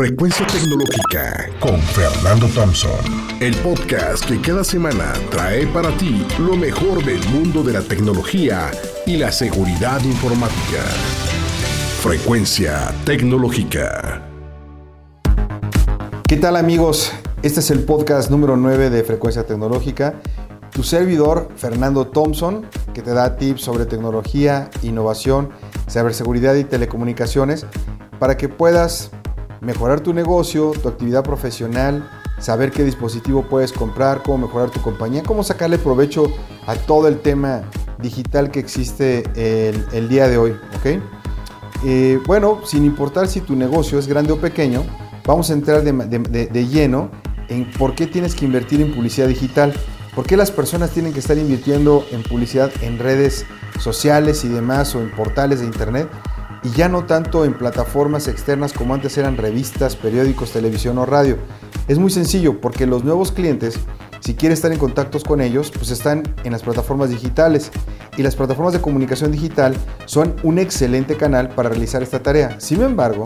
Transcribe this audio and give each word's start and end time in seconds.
Frecuencia 0.00 0.46
Tecnológica 0.46 1.50
con 1.60 1.78
Fernando 1.78 2.46
Thompson. 2.54 2.90
El 3.38 3.54
podcast 3.56 4.24
que 4.24 4.40
cada 4.40 4.64
semana 4.64 5.12
trae 5.30 5.66
para 5.66 5.94
ti 5.98 6.26
lo 6.38 6.56
mejor 6.56 7.04
del 7.04 7.22
mundo 7.28 7.62
de 7.62 7.74
la 7.74 7.82
tecnología 7.82 8.70
y 9.04 9.18
la 9.18 9.30
seguridad 9.30 10.02
informática. 10.02 10.80
Frecuencia 12.00 12.94
Tecnológica. 13.04 14.26
¿Qué 16.26 16.38
tal 16.38 16.56
amigos? 16.56 17.12
Este 17.42 17.60
es 17.60 17.70
el 17.70 17.80
podcast 17.80 18.30
número 18.30 18.56
9 18.56 18.88
de 18.88 19.04
Frecuencia 19.04 19.44
Tecnológica. 19.44 20.14
Tu 20.72 20.82
servidor, 20.82 21.50
Fernando 21.56 22.06
Thompson, 22.06 22.64
que 22.94 23.02
te 23.02 23.12
da 23.12 23.36
tips 23.36 23.60
sobre 23.60 23.84
tecnología, 23.84 24.70
innovación, 24.82 25.50
ciberseguridad 25.90 26.54
y 26.54 26.64
telecomunicaciones 26.64 27.66
para 28.18 28.38
que 28.38 28.48
puedas 28.48 29.10
mejorar 29.60 30.00
tu 30.00 30.12
negocio, 30.12 30.72
tu 30.82 30.88
actividad 30.88 31.22
profesional, 31.22 32.08
saber 32.38 32.70
qué 32.70 32.84
dispositivo 32.84 33.42
puedes 33.42 33.72
comprar, 33.72 34.22
cómo 34.22 34.46
mejorar 34.46 34.70
tu 34.70 34.80
compañía, 34.80 35.22
cómo 35.22 35.42
sacarle 35.42 35.78
provecho 35.78 36.26
a 36.66 36.74
todo 36.74 37.08
el 37.08 37.20
tema 37.20 37.62
digital 37.98 38.50
que 38.50 38.60
existe 38.60 39.24
el, 39.36 40.08
día 40.08 40.28
de 40.28 40.38
hoy. 40.38 40.50
¿ok? 40.78 41.00
Eh, 41.84 42.18
bueno, 42.26 42.60
sin 42.64 42.84
importar 42.84 43.28
si 43.28 43.40
tu 43.40 43.54
negocio 43.56 43.98
es 43.98 44.06
grande 44.06 44.32
o 44.32 44.40
pequeño, 44.40 44.82
vamos 45.26 45.50
a 45.50 45.52
entrar 45.52 45.82
de, 45.82 46.66
lleno 46.66 47.10
en 47.48 47.70
por 47.72 47.94
qué 47.94 48.06
tienes 48.06 48.34
que 48.34 48.44
invertir 48.44 48.80
en 48.80 48.94
publicidad 48.94 49.28
digital. 49.28 49.74
¿Por 50.14 50.26
qué 50.26 50.36
las 50.36 50.50
personas 50.50 50.90
tienen 50.90 51.12
que 51.12 51.20
estar 51.20 51.38
invirtiendo 51.38 52.04
en 52.10 52.22
publicidad 52.22 52.70
en 52.82 52.98
redes 52.98 53.46
sociales 53.78 54.44
y 54.44 54.48
demás 54.48 54.94
o 54.94 55.00
en 55.00 55.10
portales 55.10 55.60
de 55.60 55.66
internet? 55.66 56.08
Y 56.62 56.70
ya 56.70 56.88
no 56.88 57.04
tanto 57.04 57.44
en 57.44 57.54
plataformas 57.54 58.28
externas 58.28 58.72
como 58.72 58.94
antes 58.94 59.16
eran 59.18 59.36
revistas, 59.36 59.96
periódicos, 59.96 60.52
televisión 60.52 60.98
o 60.98 61.06
radio. 61.06 61.38
Es 61.88 61.98
muy 61.98 62.10
sencillo 62.10 62.60
porque 62.60 62.86
los 62.86 63.04
nuevos 63.04 63.32
clientes, 63.32 63.78
si 64.20 64.34
quieres 64.34 64.58
estar 64.58 64.72
en 64.72 64.78
contactos 64.78 65.24
con 65.24 65.40
ellos, 65.40 65.70
pues 65.70 65.90
están 65.90 66.22
en 66.44 66.52
las 66.52 66.62
plataformas 66.62 67.10
digitales 67.10 67.70
y 68.16 68.22
las 68.22 68.36
plataformas 68.36 68.74
de 68.74 68.80
comunicación 68.80 69.32
digital 69.32 69.74
son 70.04 70.36
un 70.42 70.58
excelente 70.58 71.16
canal 71.16 71.48
para 71.48 71.70
realizar 71.70 72.02
esta 72.02 72.22
tarea. 72.22 72.60
Sin 72.60 72.82
embargo, 72.82 73.24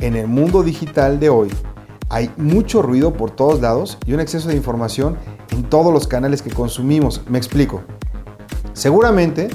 en 0.00 0.16
el 0.16 0.26
mundo 0.26 0.62
digital 0.62 1.20
de 1.20 1.30
hoy 1.30 1.50
hay 2.10 2.30
mucho 2.36 2.82
ruido 2.82 3.12
por 3.12 3.30
todos 3.30 3.60
lados 3.60 3.98
y 4.06 4.12
un 4.12 4.20
exceso 4.20 4.48
de 4.48 4.56
información 4.56 5.16
en 5.50 5.62
todos 5.64 5.92
los 5.92 6.06
canales 6.06 6.42
que 6.42 6.50
consumimos. 6.50 7.22
Me 7.28 7.38
explico. 7.38 7.82
Seguramente 8.72 9.48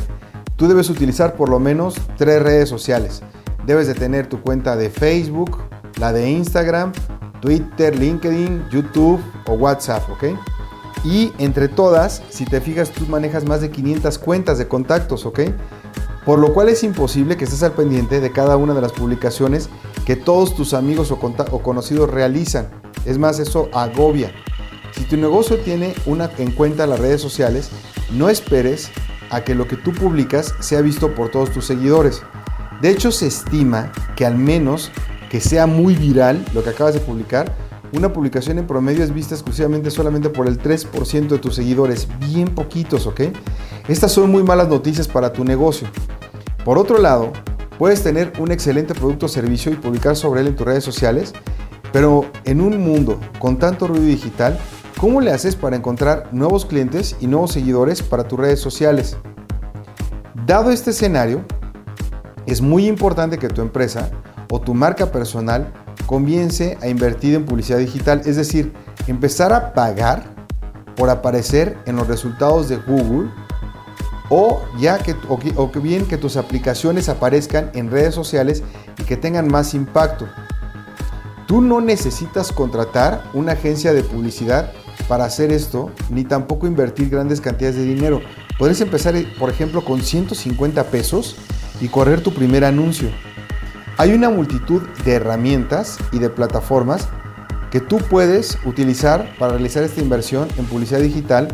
Tú 0.60 0.68
debes 0.68 0.90
utilizar 0.90 1.38
por 1.38 1.48
lo 1.48 1.58
menos 1.58 1.96
tres 2.18 2.44
redes 2.44 2.68
sociales. 2.68 3.22
Debes 3.66 3.88
de 3.88 3.94
tener 3.96 4.28
tu 4.28 4.42
cuenta 4.42 4.76
de 4.76 4.90
Facebook, 4.90 5.58
la 5.98 6.12
de 6.12 6.30
Instagram, 6.30 6.92
Twitter, 7.40 7.98
LinkedIn, 7.98 8.68
YouTube 8.70 9.22
o 9.48 9.54
WhatsApp, 9.54 10.04
¿ok? 10.10 10.38
Y 11.06 11.32
entre 11.38 11.70
todas, 11.70 12.22
si 12.30 12.44
te 12.44 12.60
fijas, 12.60 12.92
tú 12.92 13.06
manejas 13.06 13.46
más 13.46 13.62
de 13.62 13.72
500 13.72 14.20
cuentas 14.20 14.58
de 14.58 14.68
contactos, 14.68 15.26
¿ok? 15.26 15.40
Por 16.26 16.40
lo 16.40 16.54
cual 16.54 16.68
es 16.68 16.84
imposible 16.84 17.38
que 17.38 17.46
estés 17.46 17.64
al 17.64 17.72
pendiente 17.72 18.20
de 18.20 18.32
cada 18.34 18.58
una 18.58 18.74
de 18.74 18.82
las 18.82 18.92
publicaciones 18.92 19.70
que 20.06 20.18
todos 20.18 20.56
tus 20.56 20.74
amigos 20.74 21.10
o, 21.10 21.20
conocidos 21.62 22.10
realizan. 22.10 22.68
Es 23.06 23.18
más, 23.18 23.40
eso 23.40 23.70
agobia. 23.72 24.34
Si 24.92 25.06
tu 25.06 25.16
negocio 25.16 25.58
tiene 25.60 25.94
una 26.06 26.30
en 26.38 26.52
cuenta 26.52 26.86
las 26.86 27.00
redes 27.00 27.22
sociales, 27.22 27.70
no 28.12 28.28
esperes 28.28 28.92
a 29.30 29.42
que 29.42 29.56
lo 29.56 29.68
que 29.68 29.76
tú 29.76 29.94
publicas 29.94 30.54
sea 30.60 30.82
visto 30.82 31.14
por 31.14 31.30
todos 31.30 31.52
tus 31.52 31.66
seguidores. 31.66 32.22
De 32.82 32.90
hecho, 32.90 33.12
se 33.12 33.28
estima 33.28 33.92
que 34.16 34.26
al 34.26 34.36
menos 34.36 34.92
que 35.30 35.40
sea 35.40 35.68
muy 35.68 35.96
viral 35.96 36.44
lo 36.54 36.64
que 36.64 36.70
acabas 36.70 36.94
de 36.94 37.00
publicar, 37.00 37.54
una 37.92 38.14
publicación 38.14 38.60
en 38.60 38.68
promedio 38.68 39.04
es 39.04 39.14
vista 39.14 39.36
exclusivamente 39.36 39.90
solamente 39.90 40.30
por 40.30 40.48
el 40.48 40.62
3% 40.62 41.28
de 41.28 41.38
tus 41.40 41.56
seguidores, 41.56 42.08
bien 42.20 42.48
poquitos, 42.50 43.08
¿ok? 43.08 43.22
Estas 43.88 44.12
son 44.12 44.32
muy 44.32 44.44
malas 44.44 44.68
noticias 44.68 45.08
para 45.08 45.34
tu 45.34 45.44
negocio. 45.44 45.88
Por 46.64 46.78
otro 46.78 47.00
lado, 47.00 47.32
puedes 47.80 48.04
tener 48.04 48.34
un 48.40 48.52
excelente 48.52 48.94
producto 48.94 49.26
o 49.26 49.30
servicio 49.30 49.72
y 49.72 49.76
publicar 49.76 50.16
sobre 50.16 50.42
él 50.42 50.48
en 50.48 50.56
tus 50.56 50.68
redes 50.68 50.84
sociales, 50.84 51.34
pero 51.92 52.30
en 52.46 52.62
un 52.62 52.80
mundo 52.80 53.20
con 53.40 53.58
tanto 53.58 53.88
ruido 53.88 54.06
digital, 54.06 54.60
¿Cómo 55.00 55.22
le 55.22 55.32
haces 55.32 55.56
para 55.56 55.78
encontrar 55.78 56.28
nuevos 56.34 56.66
clientes 56.66 57.16
y 57.22 57.28
nuevos 57.28 57.54
seguidores 57.54 58.02
para 58.02 58.28
tus 58.28 58.38
redes 58.38 58.60
sociales? 58.60 59.16
Dado 60.50 60.72
este 60.72 60.90
escenario, 60.90 61.46
es 62.48 62.60
muy 62.60 62.88
importante 62.88 63.38
que 63.38 63.50
tu 63.50 63.62
empresa 63.62 64.10
o 64.50 64.60
tu 64.60 64.74
marca 64.74 65.12
personal 65.12 65.72
comience 66.08 66.76
a 66.82 66.88
invertir 66.88 67.36
en 67.36 67.46
publicidad 67.46 67.78
digital, 67.78 68.24
es 68.26 68.36
decir, 68.36 68.74
empezar 69.06 69.54
a 69.54 69.76
pagar 69.76 70.24
por 70.96 71.12
aparecer 71.12 71.78
en 71.86 71.98
los 71.98 72.08
resultados 72.08 72.68
de 72.68 72.78
Google 72.78 73.30
o 74.30 74.60
ya 74.80 74.98
que, 74.98 75.16
o 75.28 75.68
bien 75.68 76.08
que 76.08 76.18
tus 76.18 76.36
aplicaciones 76.36 77.10
aparezcan 77.10 77.70
en 77.76 77.92
redes 77.92 78.16
sociales 78.16 78.64
y 78.98 79.04
que 79.04 79.18
tengan 79.18 79.50
más 79.50 79.76
impacto. 79.76 80.28
Tú 81.46 81.62
no 81.62 81.80
necesitas 81.80 82.52
contratar 82.52 83.24
una 83.36 83.52
agencia 83.52 83.94
de 83.94 84.02
publicidad 84.02 84.72
para 85.08 85.26
hacer 85.26 85.52
esto, 85.52 85.92
ni 86.10 86.24
tampoco 86.24 86.66
invertir 86.66 87.12
grandes 87.12 87.40
cantidades 87.40 87.76
de 87.76 87.84
dinero. 87.84 88.22
Puedes 88.60 88.82
empezar, 88.82 89.16
eh, 89.16 89.26
por 89.40 89.50
ejemplo, 89.50 89.86
con 89.86 90.04
150 90.04 90.84
pesos 90.84 91.38
y 91.80 91.88
correr 91.88 92.22
tu 92.22 92.34
primer 92.34 92.66
anuncio. 92.66 93.10
Hay 93.98 94.12
una 94.12 94.30
multitud 94.30 94.82
de 95.06 95.14
herramientas 95.14 95.98
y 96.12 96.20
de 96.20 96.30
plataformas 96.30 97.08
que 97.72 97.80
tú 97.80 98.00
puedes 98.00 98.58
utilizar 98.66 99.34
para 99.40 99.54
realizar 99.54 99.84
esta 99.84 100.02
inversión 100.02 100.50
en 100.58 100.66
publicidad 100.66 101.00
digital. 101.00 101.48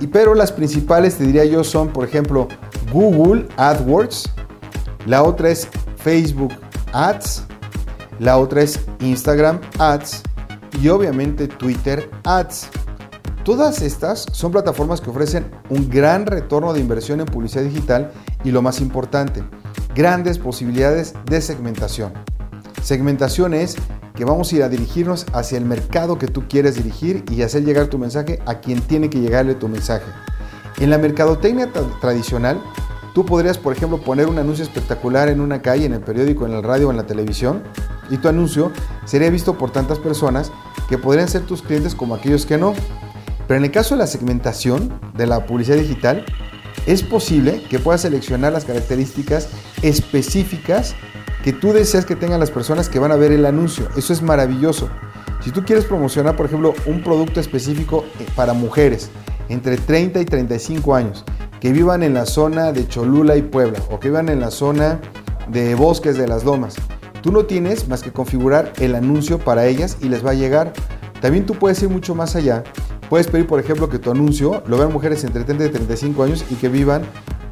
Y 0.00 0.08
pero 0.08 0.34
las 0.34 0.50
principales 0.50 1.16
te 1.16 1.24
diría 1.24 1.44
yo 1.44 1.62
son, 1.62 1.88
por 1.88 2.04
ejemplo, 2.04 2.48
Google 2.92 3.46
AdWords, 3.56 4.28
la 5.06 5.22
otra 5.22 5.50
es 5.50 5.68
Facebook 5.98 6.52
Ads, 6.92 7.44
la 8.18 8.38
otra 8.38 8.62
es 8.62 8.80
Instagram 8.98 9.60
Ads 9.78 10.22
y 10.82 10.88
obviamente 10.88 11.46
Twitter 11.46 12.10
Ads. 12.24 12.70
Todas 13.44 13.82
estas 13.82 14.24
son 14.32 14.52
plataformas 14.52 15.02
que 15.02 15.10
ofrecen 15.10 15.50
un 15.68 15.90
gran 15.90 16.24
retorno 16.24 16.72
de 16.72 16.80
inversión 16.80 17.20
en 17.20 17.26
publicidad 17.26 17.62
digital 17.62 18.10
y 18.42 18.50
lo 18.52 18.62
más 18.62 18.80
importante, 18.80 19.44
grandes 19.94 20.38
posibilidades 20.38 21.12
de 21.26 21.42
segmentación. 21.42 22.14
Segmentación 22.82 23.52
es 23.52 23.76
que 24.14 24.24
vamos 24.24 24.50
a 24.50 24.56
ir 24.56 24.62
a 24.62 24.70
dirigirnos 24.70 25.26
hacia 25.34 25.58
el 25.58 25.66
mercado 25.66 26.18
que 26.18 26.26
tú 26.26 26.44
quieres 26.48 26.76
dirigir 26.76 27.22
y 27.30 27.42
hacer 27.42 27.64
llegar 27.64 27.88
tu 27.88 27.98
mensaje 27.98 28.38
a 28.46 28.60
quien 28.60 28.80
tiene 28.80 29.10
que 29.10 29.20
llegarle 29.20 29.54
tu 29.54 29.68
mensaje. 29.68 30.06
En 30.78 30.88
la 30.88 30.96
mercadotecnia 30.96 31.70
tradicional, 32.00 32.62
tú 33.12 33.26
podrías, 33.26 33.58
por 33.58 33.74
ejemplo, 33.74 34.00
poner 34.00 34.26
un 34.26 34.38
anuncio 34.38 34.64
espectacular 34.64 35.28
en 35.28 35.42
una 35.42 35.60
calle, 35.60 35.84
en 35.84 35.92
el 35.92 36.00
periódico, 36.00 36.46
en 36.46 36.54
el 36.54 36.62
radio 36.62 36.88
o 36.88 36.90
en 36.92 36.96
la 36.96 37.06
televisión, 37.06 37.62
y 38.08 38.16
tu 38.16 38.28
anuncio 38.28 38.72
sería 39.04 39.28
visto 39.28 39.58
por 39.58 39.70
tantas 39.70 39.98
personas 39.98 40.50
que 40.88 40.96
podrían 40.96 41.28
ser 41.28 41.42
tus 41.42 41.60
clientes 41.60 41.94
como 41.94 42.14
aquellos 42.14 42.46
que 42.46 42.56
no. 42.56 42.72
Pero 43.46 43.58
en 43.58 43.64
el 43.64 43.70
caso 43.70 43.94
de 43.94 44.00
la 44.00 44.06
segmentación 44.06 44.92
de 45.14 45.26
la 45.26 45.46
publicidad 45.46 45.76
digital, 45.76 46.24
es 46.86 47.02
posible 47.02 47.62
que 47.68 47.78
puedas 47.78 48.02
seleccionar 48.02 48.52
las 48.52 48.64
características 48.64 49.48
específicas 49.82 50.94
que 51.42 51.52
tú 51.52 51.72
deseas 51.72 52.04
que 52.04 52.16
tengan 52.16 52.40
las 52.40 52.50
personas 52.50 52.88
que 52.88 52.98
van 52.98 53.12
a 53.12 53.16
ver 53.16 53.32
el 53.32 53.46
anuncio. 53.46 53.88
Eso 53.96 54.12
es 54.12 54.22
maravilloso. 54.22 54.88
Si 55.42 55.50
tú 55.50 55.64
quieres 55.64 55.84
promocionar, 55.84 56.36
por 56.36 56.46
ejemplo, 56.46 56.74
un 56.86 57.02
producto 57.02 57.40
específico 57.40 58.04
eh, 58.18 58.26
para 58.34 58.54
mujeres 58.54 59.10
entre 59.48 59.76
30 59.76 60.20
y 60.20 60.24
35 60.24 60.94
años, 60.94 61.24
que 61.60 61.72
vivan 61.72 62.02
en 62.02 62.14
la 62.14 62.26
zona 62.26 62.72
de 62.72 62.88
Cholula 62.88 63.36
y 63.36 63.42
Puebla, 63.42 63.78
o 63.90 64.00
que 64.00 64.08
vivan 64.08 64.30
en 64.30 64.40
la 64.40 64.50
zona 64.50 65.00
de 65.48 65.74
Bosques 65.74 66.16
de 66.16 66.26
las 66.26 66.44
Lomas, 66.44 66.76
Tú 67.24 67.32
no 67.32 67.46
tienes 67.46 67.88
más 67.88 68.02
que 68.02 68.12
configurar 68.12 68.74
el 68.80 68.94
anuncio 68.94 69.38
para 69.38 69.64
ellas 69.64 69.96
y 70.02 70.10
les 70.10 70.22
va 70.22 70.32
a 70.32 70.34
llegar. 70.34 70.74
También 71.22 71.46
tú 71.46 71.54
puedes 71.54 71.82
ir 71.82 71.88
mucho 71.88 72.14
más 72.14 72.36
allá. 72.36 72.64
Puedes 73.08 73.26
pedir, 73.26 73.46
por 73.46 73.60
ejemplo, 73.60 73.88
que 73.88 73.98
tu 73.98 74.10
anuncio 74.10 74.62
lo 74.66 74.78
vean 74.78 74.92
mujeres 74.92 75.24
entre 75.24 75.44
30 75.44 75.66
y 75.66 75.68
35 75.70 76.22
años 76.22 76.44
y 76.50 76.54
que 76.54 76.68
vivan, 76.68 77.02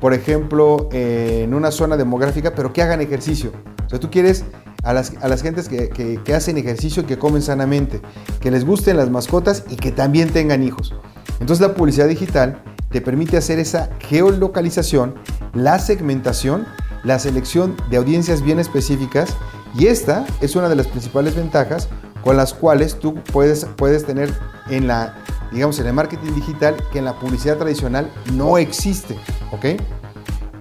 por 0.00 0.14
ejemplo, 0.14 0.88
en 0.92 1.54
una 1.54 1.70
zona 1.70 1.96
demográfica, 1.96 2.54
pero 2.54 2.72
que 2.72 2.82
hagan 2.82 3.00
ejercicio. 3.00 3.52
O 3.86 3.88
sea, 3.90 4.00
tú 4.00 4.10
quieres 4.10 4.44
a 4.82 4.92
las, 4.92 5.12
a 5.20 5.28
las 5.28 5.42
gentes 5.42 5.68
que, 5.68 5.88
que, 5.90 6.34
hacen 6.34 6.58
ejercicio 6.58 7.06
que 7.06 7.18
comen 7.18 7.42
sanamente, 7.42 8.00
que 8.40 8.50
les 8.50 8.64
gusten 8.64 8.96
las 8.96 9.10
mascotas 9.10 9.64
y 9.70 9.76
que 9.76 9.92
también 9.92 10.30
tengan 10.30 10.62
hijos. 10.62 10.94
Entonces 11.40 11.66
la 11.66 11.74
publicidad 11.74 12.08
digital 12.08 12.62
te 12.90 13.00
permite 13.00 13.36
hacer 13.36 13.58
esa 13.58 13.90
geolocalización, 14.00 15.14
la 15.54 15.78
segmentación, 15.78 16.66
la 17.04 17.18
selección 17.18 17.76
de 17.90 17.96
audiencias 17.96 18.42
bien 18.42 18.58
específicas 18.58 19.36
y 19.74 19.86
esta 19.86 20.26
es 20.40 20.56
una 20.56 20.68
de 20.68 20.76
las 20.76 20.86
principales 20.86 21.34
ventajas 21.34 21.88
con 22.22 22.36
las 22.36 22.54
cuales 22.54 22.98
tú 22.98 23.14
puedes, 23.14 23.66
puedes 23.76 24.04
tener 24.04 24.32
en 24.70 24.86
la, 24.86 25.14
digamos, 25.50 25.78
en 25.78 25.86
el 25.86 25.92
marketing 25.92 26.34
digital 26.34 26.76
que 26.92 26.98
en 26.98 27.04
la 27.04 27.18
publicidad 27.18 27.58
tradicional 27.58 28.10
no 28.32 28.58
existe, 28.58 29.16
¿ok? 29.50 29.80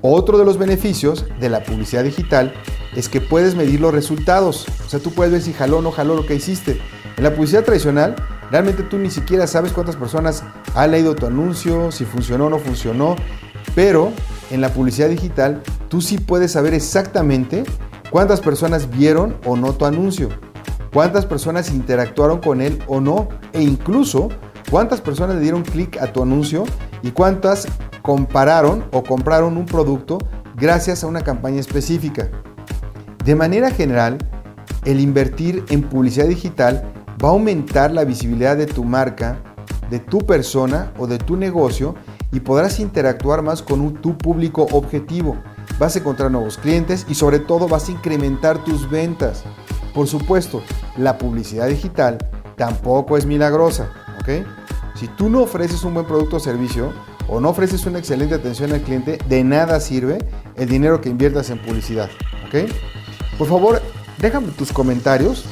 Otro 0.01 0.39
de 0.39 0.45
los 0.45 0.57
beneficios 0.57 1.25
de 1.39 1.49
la 1.49 1.63
publicidad 1.63 2.03
digital 2.03 2.53
es 2.95 3.07
que 3.07 3.21
puedes 3.21 3.55
medir 3.55 3.79
los 3.79 3.93
resultados. 3.93 4.65
O 4.85 4.89
sea, 4.89 4.99
tú 4.99 5.11
puedes 5.11 5.31
ver 5.31 5.41
si 5.41 5.53
jaló 5.53 5.77
o 5.77 5.81
no 5.81 5.91
jaló 5.91 6.15
lo 6.15 6.25
que 6.25 6.35
hiciste. 6.35 6.81
En 7.17 7.23
la 7.23 7.35
publicidad 7.35 7.63
tradicional, 7.63 8.15
realmente 8.49 8.81
tú 8.81 8.97
ni 8.97 9.11
siquiera 9.11 9.45
sabes 9.45 9.71
cuántas 9.71 9.95
personas 9.95 10.43
han 10.73 10.91
leído 10.91 11.15
tu 11.15 11.27
anuncio, 11.27 11.91
si 11.91 12.05
funcionó 12.05 12.47
o 12.47 12.49
no 12.49 12.57
funcionó. 12.57 13.15
Pero 13.75 14.11
en 14.49 14.59
la 14.59 14.73
publicidad 14.73 15.09
digital, 15.09 15.61
tú 15.87 16.01
sí 16.01 16.17
puedes 16.17 16.53
saber 16.53 16.73
exactamente 16.73 17.63
cuántas 18.09 18.41
personas 18.41 18.89
vieron 18.89 19.37
o 19.45 19.55
no 19.55 19.73
tu 19.73 19.85
anuncio, 19.85 20.29
cuántas 20.93 21.25
personas 21.25 21.71
interactuaron 21.71 22.39
con 22.39 22.61
él 22.61 22.81
o 22.87 22.99
no, 22.99 23.29
e 23.53 23.61
incluso 23.61 24.29
cuántas 24.69 25.01
personas 25.01 25.35
le 25.35 25.41
dieron 25.41 25.63
clic 25.63 25.97
a 26.01 26.11
tu 26.11 26.21
anuncio 26.21 26.63
y 27.03 27.11
cuántas 27.11 27.67
compararon 28.01 28.85
o 28.91 29.03
compraron 29.03 29.57
un 29.57 29.65
producto 29.65 30.17
gracias 30.55 31.03
a 31.03 31.07
una 31.07 31.21
campaña 31.21 31.59
específica. 31.59 32.29
De 33.23 33.35
manera 33.35 33.71
general, 33.71 34.17
el 34.85 34.99
invertir 34.99 35.63
en 35.69 35.83
publicidad 35.83 36.27
digital 36.27 36.91
va 37.23 37.29
a 37.29 37.31
aumentar 37.31 37.91
la 37.91 38.03
visibilidad 38.03 38.57
de 38.57 38.65
tu 38.65 38.83
marca, 38.83 39.39
de 39.89 39.99
tu 39.99 40.19
persona 40.19 40.91
o 40.97 41.05
de 41.05 41.19
tu 41.19 41.35
negocio 41.35 41.95
y 42.31 42.39
podrás 42.39 42.79
interactuar 42.79 43.41
más 43.41 43.61
con 43.61 43.93
tu 43.95 44.17
público 44.17 44.65
objetivo. 44.71 45.37
Vas 45.77 45.95
a 45.95 45.99
encontrar 45.99 46.31
nuevos 46.31 46.57
clientes 46.57 47.05
y 47.09 47.15
sobre 47.15 47.39
todo 47.39 47.67
vas 47.67 47.89
a 47.89 47.91
incrementar 47.91 48.63
tus 48.63 48.89
ventas. 48.89 49.43
Por 49.93 50.07
supuesto, 50.07 50.61
la 50.97 51.17
publicidad 51.17 51.67
digital 51.67 52.17
tampoco 52.55 53.17
es 53.17 53.25
milagrosa, 53.25 53.91
¿ok? 54.19 54.45
Si 54.95 55.07
tú 55.07 55.29
no 55.29 55.41
ofreces 55.41 55.83
un 55.83 55.93
buen 55.93 56.05
producto 56.05 56.37
o 56.37 56.39
servicio, 56.39 56.93
o 57.31 57.39
no 57.39 57.49
ofreces 57.49 57.85
una 57.85 57.99
excelente 57.99 58.35
atención 58.35 58.73
al 58.73 58.81
cliente, 58.81 59.17
de 59.27 59.43
nada 59.43 59.79
sirve 59.79 60.19
el 60.55 60.67
dinero 60.67 60.99
que 60.99 61.09
inviertas 61.09 61.49
en 61.49 61.59
publicidad. 61.59 62.09
¿ok? 62.45 62.69
Por 63.37 63.47
favor, 63.47 63.81
déjame 64.19 64.49
tus 64.49 64.73
comentarios 64.73 65.45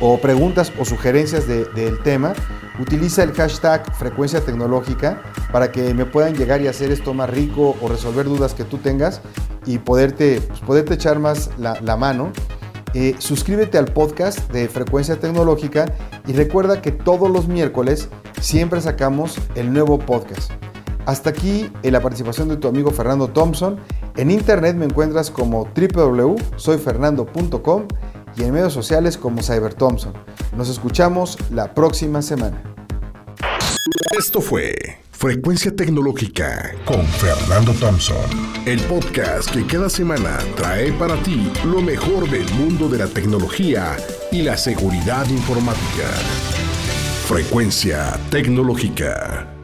o 0.00 0.18
preguntas 0.18 0.72
o 0.78 0.84
sugerencias 0.84 1.46
del 1.46 2.02
tema. 2.02 2.32
Utiliza 2.80 3.22
el 3.22 3.32
hashtag 3.32 3.94
frecuencia 3.94 4.40
tecnológica 4.40 5.22
para 5.52 5.72
que 5.72 5.94
me 5.94 6.04
puedan 6.04 6.34
llegar 6.34 6.60
y 6.62 6.68
hacer 6.68 6.90
esto 6.90 7.14
más 7.14 7.30
rico 7.30 7.76
o 7.80 7.88
resolver 7.88 8.26
dudas 8.26 8.54
que 8.54 8.64
tú 8.64 8.78
tengas 8.78 9.20
y 9.66 9.78
poderte, 9.78 10.40
pues, 10.40 10.60
poderte 10.60 10.94
echar 10.94 11.18
más 11.18 11.50
la, 11.58 11.96
mano. 11.96 12.32
Eh, 12.94 13.14
suscríbete 13.18 13.78
al 13.78 13.86
podcast 13.86 14.50
de 14.50 14.68
Frecuencia 14.68 15.20
Tecnológica 15.20 15.92
y 16.26 16.32
recuerda 16.32 16.80
que 16.80 16.90
todos 16.90 17.30
los 17.30 17.48
miércoles 17.48 18.08
siempre 18.40 18.80
sacamos 18.80 19.38
el 19.54 19.72
nuevo 19.72 19.98
podcast. 19.98 20.52
Hasta 21.06 21.30
aquí 21.30 21.70
en 21.82 21.92
la 21.92 22.00
participación 22.00 22.48
de 22.48 22.56
tu 22.56 22.68
amigo 22.68 22.90
Fernando 22.90 23.28
Thompson. 23.28 23.78
En 24.16 24.30
internet 24.30 24.76
me 24.76 24.84
encuentras 24.84 25.30
como 25.30 25.68
www.soyfernando.com 25.74 27.88
y 28.36 28.42
en 28.42 28.52
medios 28.52 28.72
sociales 28.72 29.16
como 29.16 29.42
Cyber 29.42 29.74
Thompson. 29.74 30.12
Nos 30.56 30.68
escuchamos 30.68 31.38
la 31.50 31.74
próxima 31.74 32.22
semana. 32.22 32.62
Esto 34.18 34.40
fue 34.40 34.74
Frecuencia 35.18 35.74
Tecnológica 35.74 36.76
con 36.84 37.04
Fernando 37.04 37.72
Thompson, 37.72 38.24
el 38.66 38.78
podcast 38.82 39.50
que 39.50 39.66
cada 39.66 39.90
semana 39.90 40.38
trae 40.54 40.92
para 40.92 41.20
ti 41.24 41.50
lo 41.64 41.82
mejor 41.82 42.30
del 42.30 42.48
mundo 42.54 42.88
de 42.88 42.98
la 42.98 43.08
tecnología 43.08 43.96
y 44.30 44.42
la 44.42 44.56
seguridad 44.56 45.28
informática. 45.28 46.06
Frecuencia 47.26 48.16
Tecnológica. 48.30 49.57